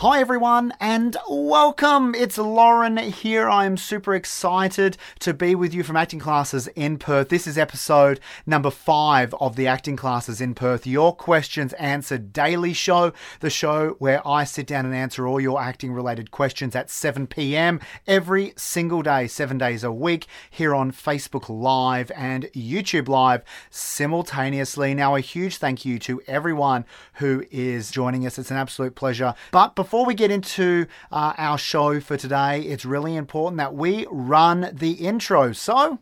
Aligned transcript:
Hi 0.00 0.20
everyone 0.20 0.74
and 0.78 1.16
welcome. 1.26 2.14
It's 2.14 2.36
Lauren 2.36 2.98
here. 2.98 3.48
I 3.48 3.64
am 3.64 3.78
super 3.78 4.14
excited 4.14 4.98
to 5.20 5.32
be 5.32 5.54
with 5.54 5.72
you 5.72 5.82
from 5.82 5.96
Acting 5.96 6.20
Classes 6.20 6.68
in 6.76 6.98
Perth. 6.98 7.30
This 7.30 7.46
is 7.46 7.56
episode 7.56 8.20
number 8.44 8.70
five 8.70 9.34
of 9.40 9.56
the 9.56 9.66
Acting 9.66 9.96
Classes 9.96 10.38
in 10.38 10.54
Perth, 10.54 10.86
your 10.86 11.16
questions 11.16 11.72
answered 11.74 12.34
daily 12.34 12.74
show, 12.74 13.14
the 13.40 13.48
show 13.48 13.96
where 13.98 14.26
I 14.28 14.44
sit 14.44 14.66
down 14.66 14.84
and 14.84 14.94
answer 14.94 15.26
all 15.26 15.40
your 15.40 15.62
acting 15.62 15.94
related 15.94 16.30
questions 16.30 16.76
at 16.76 16.90
7 16.90 17.26
p.m. 17.26 17.80
every 18.06 18.52
single 18.54 19.00
day, 19.00 19.26
seven 19.26 19.56
days 19.56 19.82
a 19.82 19.90
week 19.90 20.26
here 20.50 20.74
on 20.74 20.92
Facebook 20.92 21.48
Live 21.48 22.12
and 22.14 22.44
YouTube 22.52 23.08
Live 23.08 23.42
simultaneously. 23.70 24.92
Now, 24.92 25.16
a 25.16 25.20
huge 25.20 25.56
thank 25.56 25.86
you 25.86 25.98
to 26.00 26.20
everyone 26.26 26.84
who 27.14 27.46
is 27.50 27.90
joining 27.90 28.26
us. 28.26 28.38
It's 28.38 28.50
an 28.50 28.58
absolute 28.58 28.94
pleasure. 28.94 29.34
But 29.52 29.74
before 29.74 29.85
we 29.92 30.14
get 30.14 30.30
into 30.30 30.86
uh, 31.10 31.32
our 31.36 31.58
show 31.58 32.00
for 32.00 32.16
today, 32.16 32.62
it's 32.62 32.84
really 32.84 33.16
important 33.16 33.58
that 33.58 33.74
we 33.74 34.06
run 34.10 34.70
the 34.72 34.92
intro. 34.92 35.52
So 35.52 35.98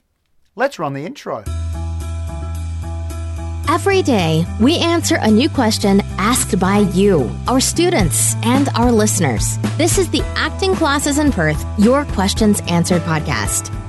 let's 0.56 0.78
run 0.78 0.94
the 0.94 1.04
intro. 1.04 1.44
Every 3.68 4.02
day, 4.02 4.44
we 4.60 4.76
answer 4.78 5.16
a 5.20 5.30
new 5.30 5.48
question 5.48 6.02
asked 6.18 6.58
by 6.60 6.78
you, 6.94 7.30
our 7.48 7.60
students, 7.60 8.34
and 8.44 8.68
our 8.74 8.92
listeners. 8.92 9.58
This 9.78 9.98
is 9.98 10.08
the 10.10 10.22
Acting 10.36 10.74
Classes 10.74 11.18
in 11.18 11.32
Perth 11.32 11.64
Your 11.78 12.04
Questions 12.06 12.60
Answered 12.68 13.02
podcast. 13.02 13.83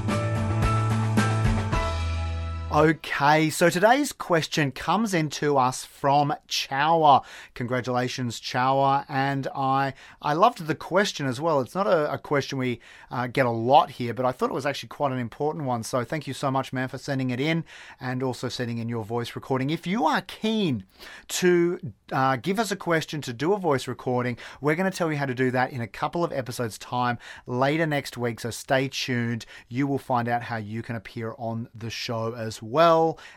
Okay, 2.76 3.50
so 3.52 3.70
today's 3.70 4.12
question 4.12 4.70
comes 4.70 5.14
in 5.14 5.30
to 5.30 5.58
us 5.58 5.86
from 5.86 6.34
Chower. 6.50 7.22
Congratulations, 7.54 8.38
Chower. 8.42 9.06
And 9.08 9.48
I 9.56 9.94
I 10.22 10.34
loved 10.34 10.68
the 10.68 10.76
question 10.76 11.26
as 11.26 11.40
well. 11.40 11.62
It's 11.62 11.74
not 11.74 11.88
a, 11.88 12.12
a 12.12 12.18
question 12.18 12.58
we 12.58 12.82
uh, 13.10 13.28
get 13.28 13.46
a 13.46 13.50
lot 13.50 13.92
here, 13.92 14.14
but 14.14 14.26
I 14.26 14.34
thought 14.34 14.50
it 14.50 14.54
was 14.54 14.66
actually 14.66 14.90
quite 14.90 15.14
an 15.14 15.20
important 15.20 15.64
one. 15.64 15.84
So 15.84 16.04
thank 16.04 16.28
you 16.28 16.34
so 16.34 16.52
much, 16.52 16.74
man, 16.74 16.90
for 16.90 16.98
sending 16.98 17.30
it 17.30 17.40
in 17.40 17.64
and 18.02 18.22
also 18.22 18.50
sending 18.50 18.80
in 18.80 18.90
your 18.90 19.06
voice 19.06 19.38
recording. 19.38 19.70
If 19.70 19.88
you 19.88 20.06
are 20.06 20.20
keen 20.20 20.84
to 21.30 21.80
uh, 22.12 22.36
give 22.36 22.60
us 22.60 22.72
a 22.72 22.76
question 22.76 23.22
to 23.22 23.32
do 23.32 23.54
a 23.54 23.58
voice 23.58 23.88
recording, 23.88 24.38
we're 24.60 24.76
going 24.76 24.92
to 24.92 24.98
tell 24.98 25.10
you 25.10 25.18
how 25.18 25.28
to 25.28 25.34
do 25.34 25.50
that 25.52 25.72
in 25.72 25.80
a 25.80 25.88
couple 25.88 26.26
of 26.26 26.34
episodes' 26.34 26.78
time 26.78 27.20
later 27.48 27.86
next 27.86 28.18
week. 28.18 28.42
So 28.42 28.50
stay 28.50 28.90
tuned. 28.90 29.46
You 29.70 29.88
will 29.88 29.98
find 29.98 30.28
out 30.28 30.42
how 30.44 30.58
you 30.58 30.82
can 30.82 30.98
appear 30.98 31.36
on 31.38 31.70
the 31.74 31.90
show 31.90 32.34
as 32.34 32.62
well. 32.62 32.65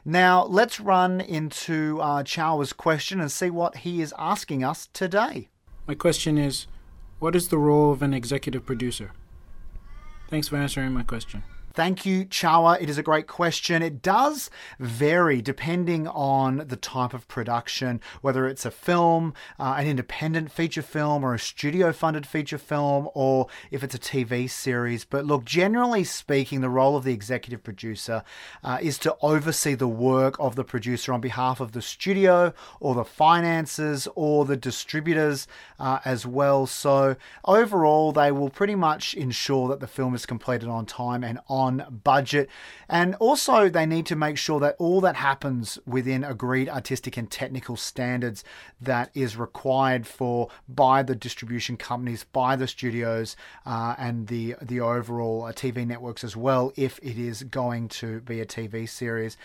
Now, 0.04 0.44
let's 0.44 0.80
run 0.80 1.20
into 1.20 2.00
uh, 2.00 2.22
Chower's 2.22 2.72
question 2.72 3.20
and 3.20 3.30
see 3.30 3.50
what 3.50 3.78
he 3.78 4.02
is 4.02 4.14
asking 4.18 4.64
us 4.64 4.88
today. 4.92 5.48
My 5.86 5.94
question 5.94 6.38
is 6.38 6.66
What 7.18 7.36
is 7.36 7.48
the 7.48 7.58
role 7.58 7.92
of 7.92 8.02
an 8.02 8.14
executive 8.14 8.66
producer? 8.66 9.12
Thanks 10.28 10.48
for 10.48 10.56
answering 10.56 10.92
my 10.92 11.02
question. 11.02 11.42
Thank 11.78 12.04
you, 12.04 12.24
Chower. 12.24 12.76
It 12.80 12.90
is 12.90 12.98
a 12.98 13.04
great 13.04 13.28
question. 13.28 13.82
It 13.82 14.02
does 14.02 14.50
vary 14.80 15.40
depending 15.40 16.08
on 16.08 16.64
the 16.66 16.74
type 16.74 17.14
of 17.14 17.28
production, 17.28 18.00
whether 18.20 18.48
it's 18.48 18.66
a 18.66 18.72
film, 18.72 19.32
uh, 19.60 19.76
an 19.78 19.86
independent 19.86 20.50
feature 20.50 20.82
film, 20.82 21.22
or 21.22 21.34
a 21.34 21.38
studio 21.38 21.92
funded 21.92 22.26
feature 22.26 22.58
film, 22.58 23.08
or 23.14 23.46
if 23.70 23.84
it's 23.84 23.94
a 23.94 23.98
TV 24.00 24.50
series. 24.50 25.04
But 25.04 25.24
look, 25.24 25.44
generally 25.44 26.02
speaking, 26.02 26.62
the 26.62 26.68
role 26.68 26.96
of 26.96 27.04
the 27.04 27.12
executive 27.12 27.62
producer 27.62 28.24
uh, 28.64 28.78
is 28.82 28.98
to 28.98 29.16
oversee 29.22 29.76
the 29.76 29.86
work 29.86 30.34
of 30.40 30.56
the 30.56 30.64
producer 30.64 31.12
on 31.12 31.20
behalf 31.20 31.60
of 31.60 31.70
the 31.70 31.80
studio, 31.80 32.54
or 32.80 32.96
the 32.96 33.04
finances, 33.04 34.08
or 34.16 34.44
the 34.44 34.56
distributors 34.56 35.46
uh, 35.78 36.00
as 36.04 36.26
well. 36.26 36.66
So 36.66 37.14
overall, 37.44 38.10
they 38.10 38.32
will 38.32 38.50
pretty 38.50 38.74
much 38.74 39.14
ensure 39.14 39.68
that 39.68 39.78
the 39.78 39.86
film 39.86 40.16
is 40.16 40.26
completed 40.26 40.68
on 40.68 40.84
time 40.84 41.22
and 41.22 41.38
on 41.46 41.67
budget. 42.02 42.48
And 42.88 43.14
also, 43.16 43.68
they 43.68 43.86
need 43.86 44.06
to 44.06 44.16
make 44.16 44.38
sure 44.38 44.60
that 44.60 44.76
all 44.78 45.00
that 45.02 45.16
happens 45.16 45.78
within 45.86 46.24
agreed 46.24 46.68
artistic 46.68 47.16
and 47.16 47.30
technical 47.30 47.76
standards 47.76 48.44
that 48.80 49.10
is 49.14 49.36
required 49.36 50.06
for 50.06 50.48
by 50.68 51.02
the 51.02 51.14
distribution 51.14 51.76
companies, 51.76 52.24
by 52.24 52.56
the 52.56 52.66
studios, 52.66 53.36
uh, 53.66 53.94
and 53.98 54.28
the 54.28 54.56
the 54.62 54.80
overall 54.80 55.44
uh, 55.44 55.52
TV 55.52 55.86
networks 55.86 56.24
as 56.24 56.36
well. 56.36 56.72
If 56.76 56.98
it 57.00 57.18
is 57.18 57.42
going 57.42 57.88
to 57.88 58.20
be 58.20 58.40
a 58.40 58.46
TV 58.46 58.88
series 58.88 59.36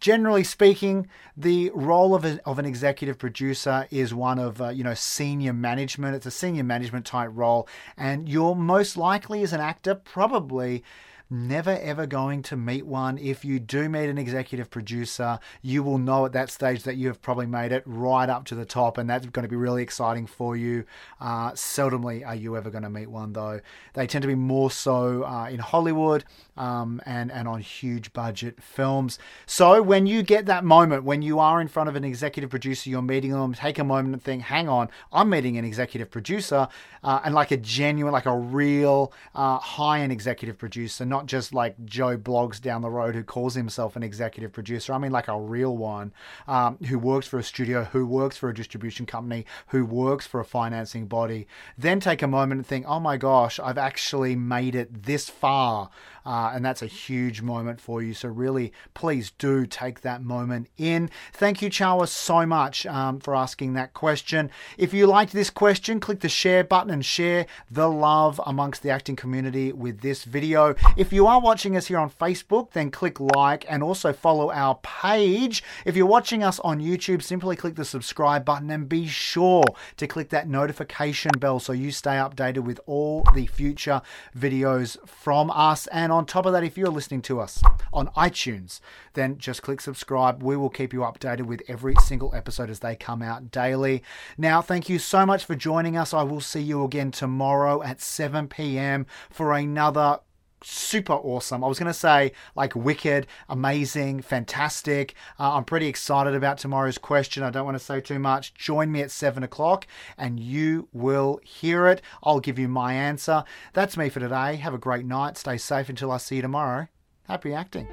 generally 0.00 0.42
speaking, 0.42 1.06
the 1.36 1.70
role 1.74 2.14
of, 2.14 2.24
a, 2.24 2.40
of 2.44 2.58
an 2.58 2.64
executive 2.64 3.18
producer 3.18 3.86
is 3.90 4.12
one 4.12 4.38
of, 4.38 4.60
uh, 4.60 4.70
you 4.70 4.82
know, 4.82 4.94
senior 4.94 5.52
management. 5.52 6.16
It's 6.16 6.26
a 6.26 6.30
senior 6.30 6.64
management 6.64 7.06
type 7.06 7.30
role. 7.32 7.68
And 7.96 8.28
you're 8.28 8.56
most 8.56 8.96
likely, 8.96 9.42
as 9.42 9.52
an 9.52 9.60
actor, 9.60 9.94
probably 9.94 10.82
never 11.30 11.78
ever 11.80 12.06
going 12.06 12.42
to 12.42 12.56
meet 12.56 12.84
one. 12.84 13.16
If 13.18 13.44
you 13.44 13.60
do 13.60 13.88
meet 13.88 14.08
an 14.08 14.18
executive 14.18 14.68
producer, 14.68 15.38
you 15.62 15.82
will 15.82 15.98
know 15.98 16.26
at 16.26 16.32
that 16.32 16.50
stage 16.50 16.82
that 16.82 16.96
you 16.96 17.06
have 17.06 17.22
probably 17.22 17.46
made 17.46 17.72
it 17.72 17.82
right 17.86 18.28
up 18.28 18.44
to 18.46 18.54
the 18.54 18.64
top, 18.64 18.98
and 18.98 19.08
that's 19.08 19.26
going 19.26 19.44
to 19.44 19.48
be 19.48 19.56
really 19.56 19.82
exciting 19.82 20.26
for 20.26 20.56
you. 20.56 20.84
Uh, 21.20 21.52
seldomly 21.52 22.26
are 22.26 22.34
you 22.34 22.56
ever 22.56 22.70
going 22.70 22.82
to 22.82 22.90
meet 22.90 23.08
one, 23.08 23.32
though. 23.32 23.60
They 23.94 24.06
tend 24.06 24.22
to 24.22 24.28
be 24.28 24.34
more 24.34 24.70
so 24.70 25.24
uh, 25.24 25.48
in 25.48 25.60
Hollywood 25.60 26.24
um, 26.56 27.00
and, 27.06 27.30
and 27.30 27.46
on 27.46 27.60
huge 27.60 28.12
budget 28.12 28.62
films. 28.62 29.18
So 29.46 29.80
when 29.82 30.06
you 30.06 30.22
get 30.22 30.46
that 30.46 30.64
moment, 30.64 31.04
when 31.04 31.22
you 31.22 31.38
are 31.38 31.60
in 31.60 31.68
front 31.68 31.88
of 31.88 31.96
an 31.96 32.04
executive 32.04 32.50
producer, 32.50 32.90
you're 32.90 33.02
meeting 33.02 33.30
them, 33.30 33.54
take 33.54 33.78
a 33.78 33.84
moment 33.84 34.14
and 34.14 34.22
think, 34.22 34.42
hang 34.42 34.68
on, 34.68 34.88
I'm 35.12 35.30
meeting 35.30 35.56
an 35.56 35.64
executive 35.64 36.10
producer, 36.10 36.68
uh, 37.02 37.20
and 37.24 37.34
like 37.34 37.50
a 37.50 37.56
genuine, 37.56 38.12
like 38.12 38.26
a 38.26 38.36
real 38.36 39.12
uh, 39.34 39.58
high 39.58 40.00
end 40.00 40.12
executive 40.12 40.58
producer, 40.58 41.04
not 41.04 41.19
just 41.26 41.54
like 41.54 41.84
Joe 41.84 42.16
Bloggs 42.16 42.60
down 42.60 42.82
the 42.82 42.90
road 42.90 43.14
who 43.14 43.24
calls 43.24 43.54
himself 43.54 43.96
an 43.96 44.02
executive 44.02 44.52
producer. 44.52 44.92
I 44.92 44.98
mean, 44.98 45.12
like 45.12 45.28
a 45.28 45.38
real 45.38 45.76
one 45.76 46.12
um, 46.46 46.78
who 46.88 46.98
works 46.98 47.26
for 47.26 47.38
a 47.38 47.42
studio, 47.42 47.84
who 47.84 48.06
works 48.06 48.36
for 48.36 48.48
a 48.48 48.54
distribution 48.54 49.06
company, 49.06 49.46
who 49.68 49.84
works 49.84 50.26
for 50.26 50.40
a 50.40 50.44
financing 50.44 51.06
body. 51.06 51.46
Then 51.76 52.00
take 52.00 52.22
a 52.22 52.26
moment 52.26 52.58
and 52.58 52.66
think, 52.66 52.86
oh 52.88 53.00
my 53.00 53.16
gosh, 53.16 53.58
I've 53.58 53.78
actually 53.78 54.36
made 54.36 54.74
it 54.74 55.04
this 55.04 55.28
far. 55.28 55.90
Uh, 56.24 56.52
and 56.54 56.64
that's 56.64 56.82
a 56.82 56.86
huge 56.86 57.40
moment 57.40 57.80
for 57.80 58.02
you. 58.02 58.12
So, 58.12 58.28
really, 58.28 58.72
please 58.92 59.30
do 59.38 59.66
take 59.66 60.02
that 60.02 60.22
moment 60.22 60.68
in. 60.76 61.10
Thank 61.32 61.62
you, 61.62 61.70
Chower, 61.70 62.06
so 62.06 62.44
much 62.44 62.84
um, 62.86 63.20
for 63.20 63.34
asking 63.34 63.72
that 63.74 63.94
question. 63.94 64.50
If 64.76 64.92
you 64.92 65.06
liked 65.06 65.32
this 65.32 65.50
question, 65.50 65.98
click 65.98 66.20
the 66.20 66.28
share 66.28 66.62
button 66.62 66.92
and 66.92 67.04
share 67.04 67.46
the 67.70 67.88
love 67.88 68.40
amongst 68.44 68.82
the 68.82 68.90
acting 68.90 69.16
community 69.16 69.72
with 69.72 70.02
this 70.02 70.24
video. 70.24 70.74
If 71.10 71.14
you 71.14 71.26
are 71.26 71.40
watching 71.40 71.76
us 71.76 71.88
here 71.88 71.98
on 71.98 72.08
Facebook, 72.08 72.70
then 72.70 72.92
click 72.92 73.18
like 73.18 73.66
and 73.68 73.82
also 73.82 74.12
follow 74.12 74.52
our 74.52 74.76
page. 74.76 75.60
If 75.84 75.96
you're 75.96 76.06
watching 76.06 76.44
us 76.44 76.60
on 76.60 76.78
YouTube, 76.78 77.20
simply 77.20 77.56
click 77.56 77.74
the 77.74 77.84
subscribe 77.84 78.44
button 78.44 78.70
and 78.70 78.88
be 78.88 79.08
sure 79.08 79.64
to 79.96 80.06
click 80.06 80.28
that 80.28 80.48
notification 80.48 81.32
bell 81.40 81.58
so 81.58 81.72
you 81.72 81.90
stay 81.90 82.12
updated 82.12 82.60
with 82.60 82.78
all 82.86 83.24
the 83.34 83.46
future 83.46 84.02
videos 84.38 84.96
from 85.04 85.50
us. 85.50 85.88
And 85.88 86.12
on 86.12 86.26
top 86.26 86.46
of 86.46 86.52
that, 86.52 86.62
if 86.62 86.78
you're 86.78 86.90
listening 86.90 87.22
to 87.22 87.40
us 87.40 87.60
on 87.92 88.06
iTunes, 88.10 88.78
then 89.14 89.36
just 89.36 89.62
click 89.62 89.80
subscribe. 89.80 90.44
We 90.44 90.56
will 90.56 90.70
keep 90.70 90.92
you 90.92 91.00
updated 91.00 91.46
with 91.46 91.62
every 91.66 91.96
single 92.04 92.32
episode 92.36 92.70
as 92.70 92.78
they 92.78 92.94
come 92.94 93.20
out 93.20 93.50
daily. 93.50 94.04
Now, 94.38 94.62
thank 94.62 94.88
you 94.88 95.00
so 95.00 95.26
much 95.26 95.44
for 95.44 95.56
joining 95.56 95.96
us. 95.96 96.14
I 96.14 96.22
will 96.22 96.40
see 96.40 96.62
you 96.62 96.84
again 96.84 97.10
tomorrow 97.10 97.82
at 97.82 98.00
7 98.00 98.46
p.m. 98.46 99.06
for 99.28 99.52
another 99.54 100.20
super 100.62 101.14
awesome. 101.14 101.64
I 101.64 101.66
was 101.66 101.78
going 101.78 101.92
to 101.92 101.94
say 101.98 102.32
like 102.54 102.74
wicked, 102.74 103.26
amazing, 103.48 104.22
fantastic. 104.22 105.14
Uh, 105.38 105.54
I'm 105.54 105.64
pretty 105.64 105.86
excited 105.86 106.34
about 106.34 106.58
tomorrow's 106.58 106.98
question. 106.98 107.42
I 107.42 107.50
don't 107.50 107.64
want 107.64 107.78
to 107.78 107.84
say 107.84 108.00
too 108.00 108.18
much. 108.18 108.54
Join 108.54 108.92
me 108.92 109.02
at 109.02 109.10
seven 109.10 109.42
o'clock 109.42 109.86
and 110.16 110.38
you 110.40 110.88
will 110.92 111.40
hear 111.44 111.86
it. 111.86 112.02
I'll 112.22 112.40
give 112.40 112.58
you 112.58 112.68
my 112.68 112.94
answer. 112.94 113.44
That's 113.72 113.96
me 113.96 114.08
for 114.08 114.20
today. 114.20 114.56
Have 114.56 114.74
a 114.74 114.78
great 114.78 115.04
night. 115.04 115.36
Stay 115.36 115.56
safe 115.56 115.88
until 115.88 116.10
I 116.10 116.18
see 116.18 116.36
you 116.36 116.42
tomorrow. 116.42 116.88
Happy 117.26 117.52
acting. 117.54 117.86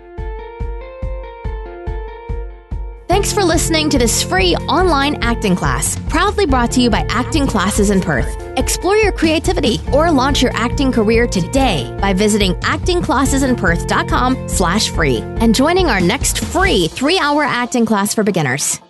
Thanks 3.08 3.34
for 3.34 3.44
listening 3.44 3.90
to 3.90 3.98
this 3.98 4.22
free 4.22 4.56
online 4.56 5.16
acting 5.24 5.56
class, 5.56 5.98
proudly 6.10 6.46
brought 6.46 6.72
to 6.74 6.82
you 6.82 6.90
by 6.90 7.06
Acting 7.10 7.48
Classes 7.48 7.90
in 7.90 8.00
Perth. 8.02 8.47
Explore 8.58 8.98
your 8.98 9.12
creativity 9.12 9.80
or 9.94 10.12
launch 10.12 10.42
your 10.42 10.52
acting 10.56 10.92
career 10.92 11.28
today 11.28 11.96
by 12.02 12.14
visiting 12.14 12.54
actingclassesinperth.com 12.56 14.50
slash 14.50 14.90
free 14.90 15.18
and 15.18 15.56
joining 15.56 15.88
our 15.88 16.02
next 16.02 16.44
free 16.44 16.88
three-hour 16.88 17.44
acting 17.44 17.86
class 17.86 18.14
for 18.14 18.24
beginners. 18.24 18.82